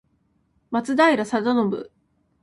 [0.71, 1.85] 松平定信